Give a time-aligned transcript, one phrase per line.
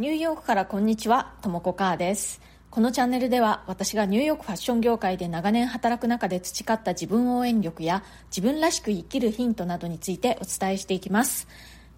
[0.00, 2.40] ニューヨークからこんにちは、ともこかーです。
[2.70, 8.02] このチャンネルでは私がニューヨークファッション業界で長年働く中で培った自分応援力や
[8.34, 11.46] 自分らしく生きるヒントなどについてお伝えしていきます。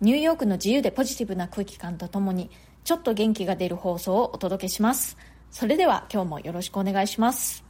[0.01, 2.51] ニューヨークの自由でポジティブな空気感とともに
[2.83, 5.17] ちょっと元気が出る放送をお届けします。
[5.53, 7.65] それでは今日もよろしくお願いします。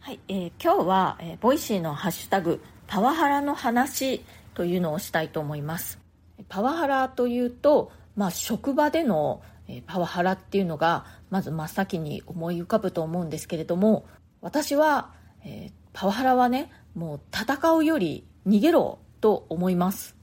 [0.00, 6.00] はい、えー今日は、えー Voicy のハッシュタグパワハラの話というのをしたいと思います。
[6.48, 9.42] パワハラというと、まあ、職場での
[9.86, 14.06] パワハラっていうのがまず真っ先に思い浮かぶと思うんですけれども
[14.40, 15.12] 私は、
[15.44, 20.16] えーパワハラはねもう戦うより逃げろと思います。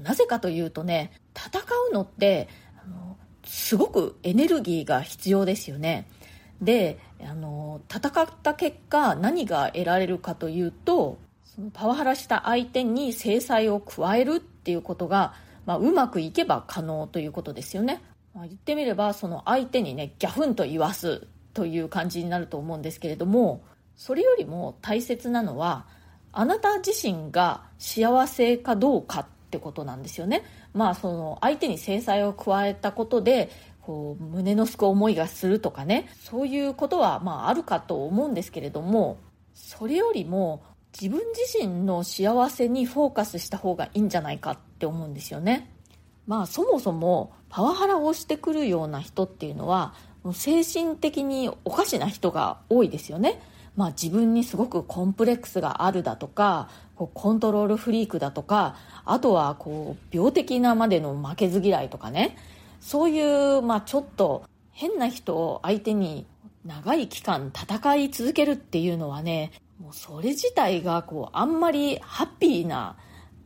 [0.00, 2.48] なぜかというとね戦うのって
[2.84, 6.08] あのすごくエネルギーが必要ですよね。
[6.60, 15.34] であの戦った結果何が得られるかというとそのパワハラした相手に制裁を加えるっていうことが、
[15.66, 18.02] まあ、うまくいけば可能ということですよね、
[18.34, 23.64] まあ言ってみればその相手にねギャフンと言わすという感じになると思うんですけれども
[23.96, 25.86] それよりも大切なのは
[26.32, 30.42] あなた自身が幸せかどうかってことなんですよね。
[30.72, 33.50] まあその相手に制裁を加えたことで
[33.80, 36.10] こう胸のすく思いがするとかね。
[36.20, 39.18] そういうことはまああるかと思うんですけれども
[39.54, 40.64] それよりも
[41.00, 45.70] 自分自身の幸せにフォーカスした方がいいんじゃないかっって思うんですよね。
[46.26, 53.40] まあそもそもパワハラをしてくるような人っていうのはもう精神的におかしな人が多いですよね。
[53.76, 62.36] まあ自分にすごくコンプレックスがあるだとかこうコントロールフリークだとかあとはこう病的なまでの負けず嫌いとかね。
[62.80, 66.26] そういう、まあ、ちょっと変な人を相手に
[66.66, 72.96] 長い期間戦い続けるっていうのはねもうそれ自体がこうあんまりハッピーな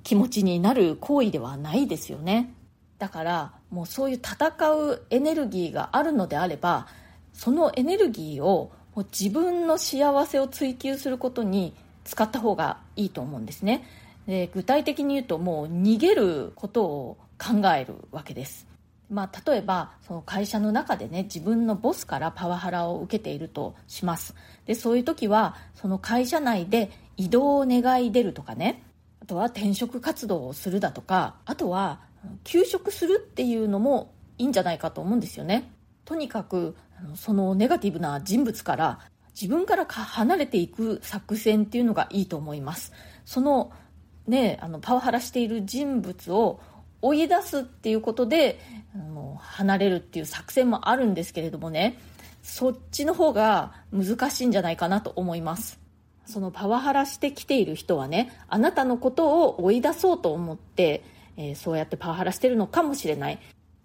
[0.02, 2.54] 気持ちになる行為ではないですよね。
[2.98, 6.88] だからもうそういう戦うエネルギーがあるのであれば
[7.32, 13.84] そのエネルギーをもう自分の幸せを追求することに使った方がいいと思うんですね。
[14.26, 18.66] で具体的に言うともう逃げることを考えるわけです。
[19.10, 24.34] まあ、例えばその会社の中でね自分のボスからパワハラを受けているとします。
[24.66, 28.82] でそういう時はその会社内で移動を願い出るとかね
[29.28, 32.00] とは転職活動をするだとかあとは
[32.42, 35.70] 休職するっていうのもいいんじゃないかと思うんですよね。
[36.04, 36.74] とにかく
[37.14, 38.98] そのネガティブな人物から
[39.40, 42.92] 自分から離れていく作戦っていうのがいいと思います。
[43.24, 43.70] その
[44.26, 46.60] ねあのパワハラしている人物を
[47.02, 48.58] 追い出すっていうことで
[49.38, 51.98] 離れるっていう作戦もあるんですけれどもね
[52.42, 55.78] そっちの方が難しいんじゃないかなと思います。
[56.28, 61.02] そのパワハラしてきている人はねあなたのことを追い出そうと思って、
[61.36, 63.38] えーそうやってパワハラしてるのかもしれない。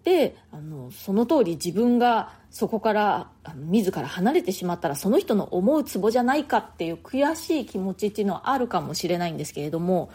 [0.04, 10.10] であのその通り自分がそこから自ら離れてしまったらその人の思うツボじゃないかっていう悔しい気持ちっていうのはあるかもしれないんですけれども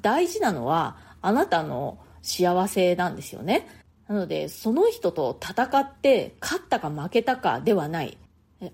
[0.00, 3.68] 大事なのはあなたの幸せなんですよね。
[4.08, 8.18] なのでその人と戦って勝ったか負けたかではない。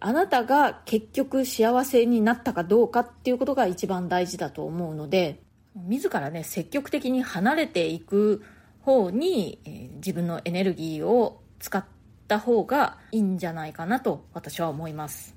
[0.01, 5.43] あなたが結局幸せになったかどうかっていうことが一番大事だと思うので
[5.75, 8.43] 自らね積極的に離れていく
[8.81, 11.83] 方に、えー自分のエネルギーを使っ
[12.29, 15.35] た方がいいんじゃないかなと私は思います。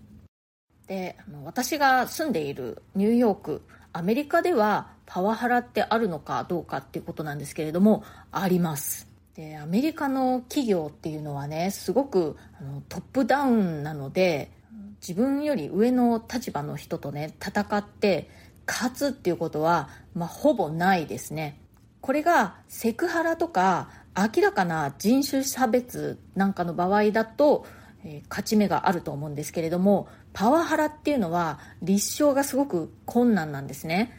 [0.88, 1.16] で
[1.46, 3.62] 私が住んでいるニューヨーク
[3.94, 9.07] アメリカではパワハラってあるのかどうかっていうことなんですけれどもあります。
[9.38, 14.52] でアメリカの企業っていうのはねすごくあのトップダウンなので
[15.00, 18.32] 自分より上の立場の人とね戦って
[18.66, 21.60] 勝つっていうことは、まあ、ほぼないですね。
[22.02, 27.66] これがセクハラとか明らかな人種差別なんかの場合だと、
[28.04, 34.12] えー勝ち目があると思うんですけれどもパワハラっていうのは立証がすごく困難なんですね。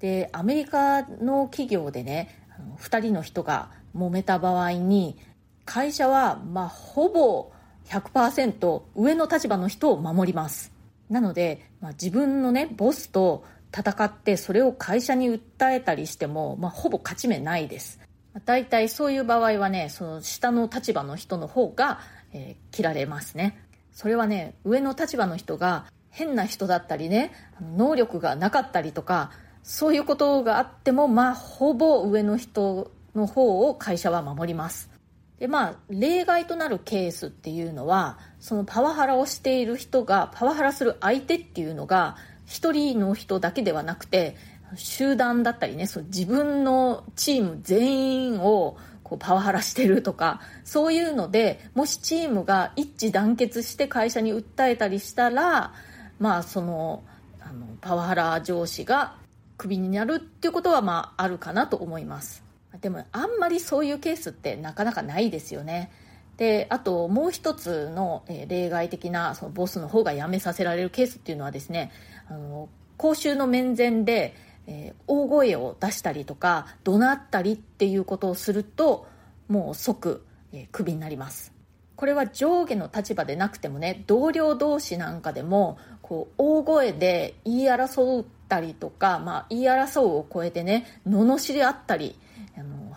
[0.00, 2.44] でアメリカの企業でね
[2.80, 5.18] 2人の人が揉めた場合に
[5.64, 7.52] 会社はまあほぼ
[7.86, 10.72] 100%上の立場の人を守ります。
[11.08, 13.44] なので、まあ、自分のねボスと
[13.76, 18.00] 戦ってそれを会社に訴えたりしても、まあ、ほぼ勝ち目ないです。
[18.44, 22.00] 大体そういう場合はねその下の立場の人の方が、
[22.32, 23.58] えー切られますね。
[23.92, 27.32] それはね上の立場の人が変な人だったりね
[27.76, 34.90] 能力がなかったりとかそういうことがあってもまあほぼ上の人の方を会社は守ります。
[35.38, 42.16] でまあ例外となるケースっていうのはそのパワハラをしている人がパワハラする相手っていうのが
[42.46, 44.36] 一人の人だけではなくて
[44.74, 55.72] 集団だったりねそう自分のチーム全員をこうパワハラしてるとかそういうのでもしチームが一致団結して会社に訴えたりしたら
[56.18, 57.04] まあその
[57.40, 59.14] あのパワハラ上司が
[59.56, 62.47] クビになるっていうことはまああるかなと思います。
[62.80, 65.90] でもあんまりそういうケースってなかなかないですよね。
[66.36, 71.90] であともう一つの、え例外的なそのボスの方が辞めさせられるケースっていうのはですね
[72.28, 74.36] あの公衆の面前で、
[74.66, 79.06] えー、大声を出したりとか怒鳴ったりっていうことをすると
[79.48, 81.52] もう即、えー、クビになります。
[81.96, 92.16] これは上下の立場でなくてもね同僚同士なんかでもこう大声で言い争ったりとか、まあ、言い争うを超えてね罵り合ったり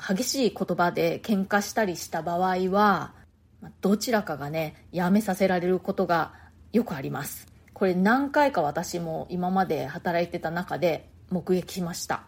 [0.01, 3.13] 激しい言葉で喧嘩したりした場合は
[3.81, 6.33] どちらかがねやめさせられることが
[6.73, 7.47] よくあります。
[7.73, 12.23] これ何回か私も今まで働いてた中で目撃しました。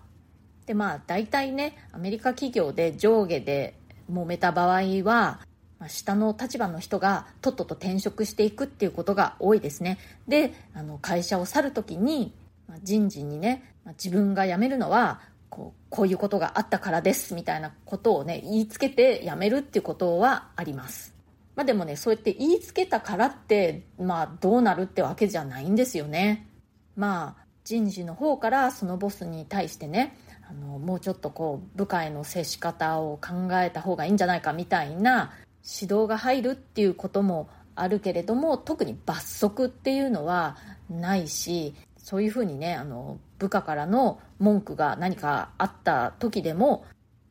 [0.68, 3.74] でまあ大体ねアメリカ企業で上下で
[4.12, 5.40] 揉めた場合は、
[5.80, 9.98] ま、下の立場の人がとっとと転職していくっていうことが多いですね。
[10.28, 12.34] であの会社を去る時に、
[12.68, 15.22] ま、人事にね、ま、自分が辞めるのは
[15.54, 21.14] こうこういうことがあったからですみたいなことをね言いつけて辞めるっていうことはあります
[21.56, 26.48] まあでもね、そうやって言いつけたからって、まあどうなるってわけじゃないんですよね。
[26.96, 30.18] まあ人事の方からそのボスに対してね、
[30.50, 35.32] あのもうちょっとこう部下への接し方を考えた方がいいんじゃないかみたいな
[35.64, 40.58] 指導が入るっていうこともあるけれども特に罰則っていうのは
[40.90, 46.86] ないしそういうふうにねあの部下からの文句が何かあった時でも、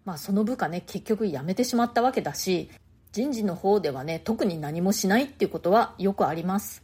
[0.05, 2.71] まあ、その部下ね結局辞めてしまったわけだし
[3.13, 6.83] 人事の方ではね、特に何もしないっていうことはよくあります。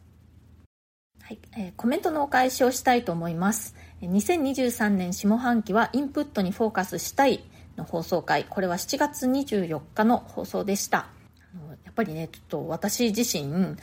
[1.22, 3.74] はい、えー、コメントのお返しをしたいと思います。
[4.02, 7.44] 2023年下半期はインプットにフォーカスしたい
[7.78, 11.08] の放送回、これは7月24日の放送でした。
[11.84, 13.76] やっぱりね、ちょっと私自身、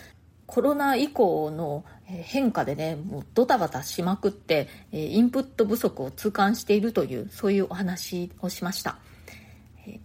[0.47, 8.97] コロナ以降の変化でね、もうドタバタしまくって、インプット不足を痛感しているという、そういうお話をしました。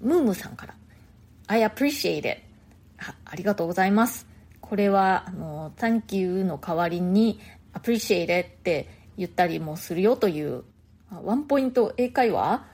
[0.00, 0.74] ムームさんから。
[1.46, 2.42] I appreciate it.
[2.98, 4.26] あありがとうございます。
[4.60, 7.40] これはあの Thank you の代わりに
[7.74, 10.62] appreciate it って言ったりもするよという
[11.10, 12.64] ワンポイント英会話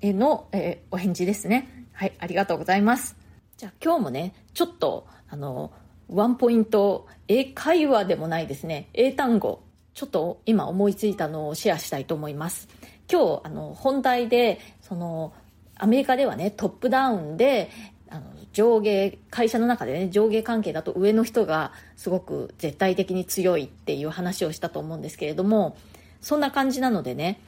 [0.00, 1.86] への、え、お返事ですね。
[1.92, 3.16] はいありがとうございます。
[3.56, 5.72] じゃあ今日もねちょっとあの
[6.08, 8.88] ワンポイント英会話でもないですね。
[8.94, 9.62] 英単語。
[9.94, 12.68] ちょっと今思いついたのをシェアしたいと思います。
[13.10, 15.32] 今日あの本題でその
[15.76, 17.70] アメリカではねトップダウンで
[18.08, 25.76] あの上下会社の中でね上下関係だと上の人がすごく絶対的に強いっていう話をしたと思うんですけれども
[26.20, 27.40] そんな感じなのでね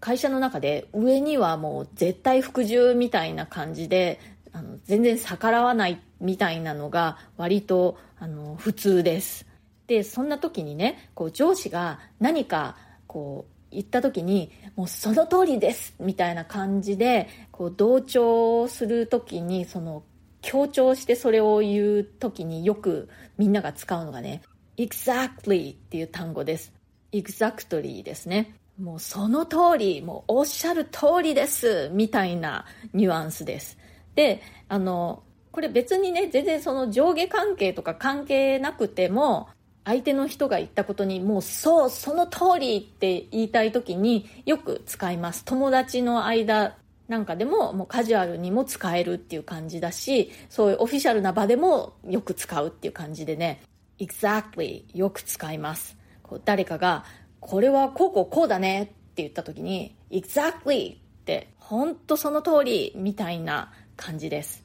[0.00, 4.20] 会社の中で上にはもう絶対服従みたいな感じで
[4.52, 9.46] あの全然逆らわないみたいなのが割とあの普通です。
[9.86, 20.02] でそんな時にねこう上司が何かこう言った時にもうその通りですみたいな感じでこう同調する時にその
[20.40, 24.42] 強調してそれを言う時によくみんなが使うのがね
[24.76, 26.72] exactly っていう単語です。
[27.12, 28.54] exactly ですね。
[28.80, 33.76] もうその通りもうおっしゃる通りですみたいなニュアンスです。
[34.18, 35.22] であの
[35.52, 39.48] これ別にね全然その上下関係とか関係なくても
[39.84, 45.44] 相手の人が言ったことにもうそうその通りって言いたい時によく使います。
[45.44, 53.62] 友達の間なんかでももうカジュアルにも使えるっていう感じだしそういうオフィシャルな場でもよく使うっていう感じでね
[54.00, 55.96] exactly よく使います。
[56.24, 57.04] こう誰かが
[57.38, 64.64] これはこうこうこうだねって言った時に exactly って本当その通りみたいな感じです。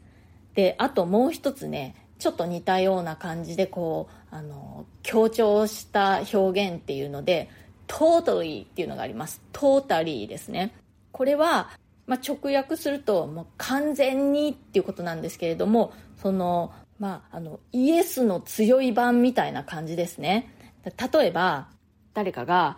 [0.55, 7.49] であともう一つねちょっと似たような感じでこうあの強調した表現っていうので
[7.87, 9.41] totally っていうのがあります。
[9.51, 10.73] totally ですね。
[11.11, 11.69] これは、
[12.07, 20.49] まあ、直訳するともう完全にっていうことなんですけれどもそのまああのイエスの強い版みたいな感じですね。
[20.85, 21.67] 例えば
[22.13, 22.77] 誰かが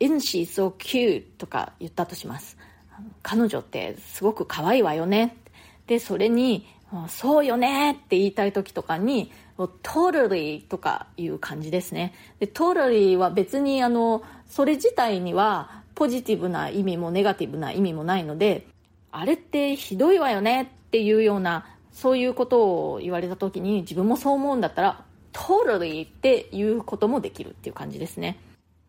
[0.00, 1.22] Isn't she so cute?
[1.36, 2.56] とか言ったとします。
[3.22, 5.36] 彼女ってすごく可愛いわよね
[5.90, 6.68] でそれに
[7.08, 12.14] そうよねって言いたい時とかに totally とかいう感じですね。
[12.38, 18.68] で totally は別にあのそれ自体にはポジティブな意味もネガティブな意味もないので
[19.10, 28.38] あれってひどいわよねっていうようなそういうことを言われた時に自分もそう思うんだったら totally っていうこともできるっていう感じですね。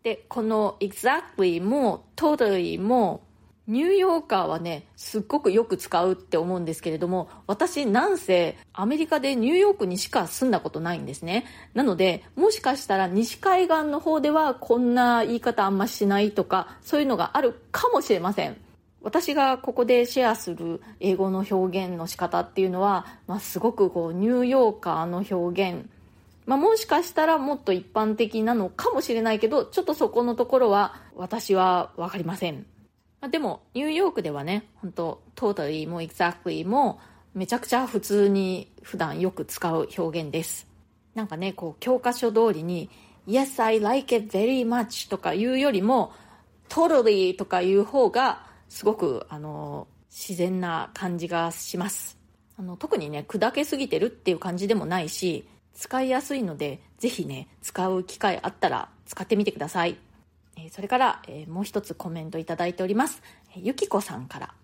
[0.04, 3.22] でこの exactly も totally も
[3.68, 11.44] ニューヨーカーはね、すっごくよく使うって思うんですけれども、私なんせアメリカでニューヨークにしか住んだことないんですね。
[11.74, 18.56] なので、もしかしたら西海岸の方ではこんな言い方あんましないとか、そういうのがあるかもしれません。
[19.02, 25.88] 私がここでシェアする英語の表現の仕方っていうのは、まあ、すごくこうニューヨーカーの表現、
[26.46, 32.64] まあ、もしかしたらもっと一般的なのかもしれないけどちょっとそこのところは私は分かりません、
[33.22, 36.98] まあ、でもニューヨークではね本当 totally も exactly も
[37.34, 40.66] めちゃくちゃ普通に普段よく使う表現です。
[41.14, 42.90] なんかねこう教科書通りに
[43.28, 46.12] Yes, I like it very much とか言うよりも
[46.68, 52.18] totally とか言う方がすごくあの自然な感じがします。
[52.58, 59.96] あの特にね砕けすぎてるっていう感じでもないし使いやすいのでぜひね使う機会あったら使ってみてください、
[60.56, 63.22] えそれから、えもう一つコメントいただいております、
[63.56, 64.54] えゆきこさんから。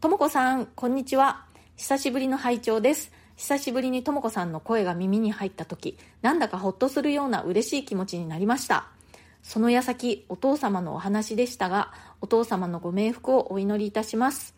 [0.00, 1.44] ともこさんこんにちは。
[1.76, 3.12] 久しぶりの拝聴です。
[3.36, 8.88] 久しぶりにともこさんの声が耳に入った時なんだかほっとするような嬉しい気持ちになりました。
[9.42, 14.54] その矢先お父様のお話でしたがお父様のご冥福をお祈りいたします。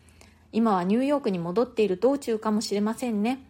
[0.51, 3.43] 今はニューヨークに戻っている道中かもしれませんね。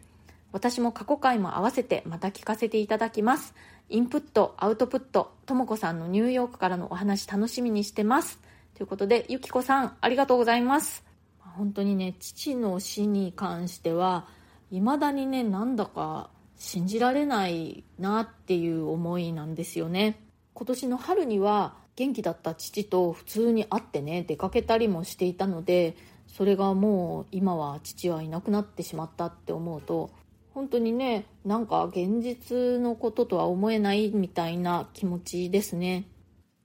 [0.55, 3.53] 私も過去回も合わせてまた聞かせていただきます。
[3.89, 8.39] インプットアウトプットともこさんのニューヨークからのお話楽しみにしてます。
[8.74, 11.03] ということでゆきこさんありがとうございます。
[11.41, 14.29] 本当にね父の死に関しては
[14.71, 20.21] 未だにねなんだか信じられないなっていう思いなんですよね。
[20.53, 25.97] 今年の春には元気だった父と普通に会ってね出かけたりもしていたので
[26.27, 30.12] それがもう今は父はいなくなってしまったって思うと
[30.55, 36.05] 本当にねなんか現実のこととは思えないみたいな気持ちですね。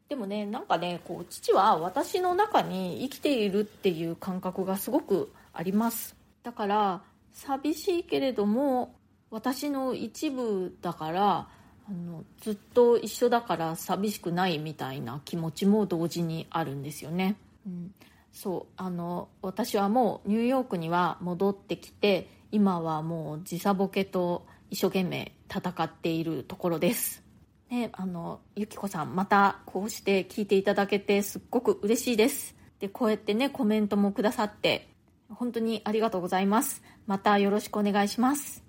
[0.08, 6.16] でもねなんかねこう父は私の中に生きているっていう感覚がすごくあります。
[6.44, 8.94] だから寂しいけれども
[9.28, 11.48] 私の一部だから
[11.88, 17.92] あのずっと一緒だから寂しくないみたいな気持ちも同時にあるんですよね、うん、
[18.32, 27.22] そうあの私はもうニューヨークには戻ってきて今はもう時差ボケと一生懸命戦っているところです。
[27.70, 32.54] ねあのゆきこさんまたこうして聞いていただけてすっごく嬉しいです。
[32.78, 34.88] でこうやってねコメントもくださって
[35.28, 36.82] 本当にありがとうございます。
[37.06, 38.64] またよろしくお願いします。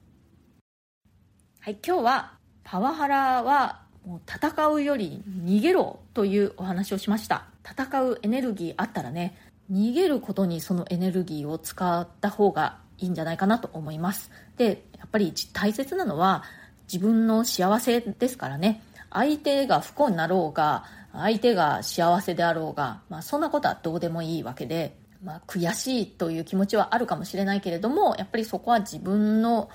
[1.60, 7.46] はい今日はパワハラはもう戦うより逃げろというお話をしました。
[7.64, 14.32] 戦うエネルギーあったらね逃げることにそのエネルギーを使った方がいいんじゃないかなと思います。
[14.58, 16.44] でやっぱり大切なのは
[16.92, 18.84] 自分の幸せですからね。
[19.10, 29.70] 相手が不幸になろうが相手が幸せであろうが、まあ、そんなことはどうでもいいわけで、まあ、悔しいという気持ちはあるかもしれないけれどもやっぱりそこは自分の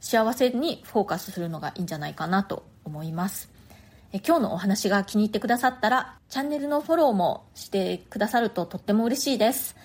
[0.00, 3.57] 幸せにフォーカスするのがいいんじゃないかなと思います。
[4.12, 9.76] え今日のお話が気に入ってくださったらチャンネルのフォローもしてくださるととっても嬉しいです。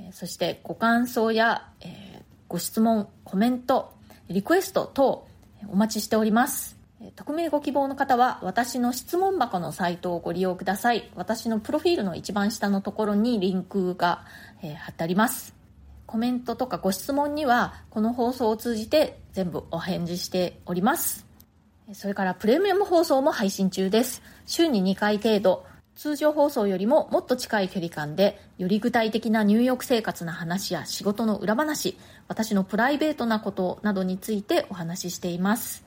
[0.00, 3.92] えそしてご感想や、えー、ご質問コメント
[4.28, 5.28] リクエスト等
[5.68, 6.76] お待ちしております。
[7.16, 11.10] 匿名ご希望の方は私の質問箱のサイトをご利用ください。
[11.14, 14.24] 私のプロフィールの一番下のところにリンクが、
[14.62, 15.54] えー、貼ってあります。
[16.06, 21.31] コメントとかご質問にはこの放送を通じて全部お返事しております。
[21.92, 24.22] それからプレミアム放送も配信中です。
[24.46, 25.66] 週に2回程度。
[25.94, 31.98] 通常放送よりももっと近い距離感でより具体的な入浴生活の話や仕事の裏話
[32.28, 35.84] 私のプライベートなことなどについてお話ししています。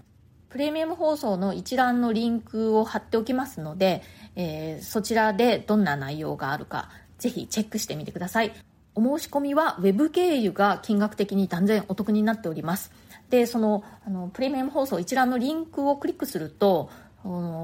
[0.49, 4.03] プレミアム放送の一覧のリンクを貼っておきますので、
[4.35, 8.53] えー、そちらでどんな内容があるかぜひチェックしてみてください。
[8.93, 12.91] お申し込みは Web 経由が金額的に断然お得になっております。
[13.29, 16.89] で、その、あの、プレミアム放送一覧のリンクをクリックすると、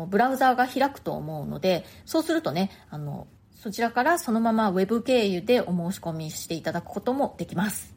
[0.09, 7.95] ブラウザーが開くと思うので、そうするとね、あの、そちらからそのまま Web 経由でお申し込みしていただくこともできます。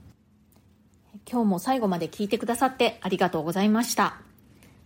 [1.31, 4.21] 今日も最後まで聞いてくださってありがとうございました。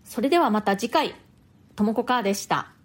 [0.04, 1.14] それではまた次回、
[1.74, 2.77] ともこかーでした。